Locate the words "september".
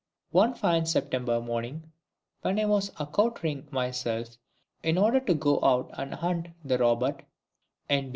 0.87-1.39